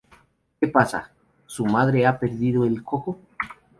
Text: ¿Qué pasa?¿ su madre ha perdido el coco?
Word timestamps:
¿Qué 0.59 0.67
pasa?¿ 0.67 1.11
su 1.45 1.63
madre 1.67 2.07
ha 2.07 2.17
perdido 2.17 2.65
el 2.65 2.83
coco? 2.83 3.19